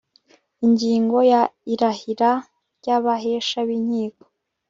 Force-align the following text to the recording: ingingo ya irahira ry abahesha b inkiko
ingingo 0.65 1.17
ya 1.31 1.41
irahira 1.73 2.31
ry 2.79 2.87
abahesha 2.97 3.57
b 3.67 3.69
inkiko 3.77 4.23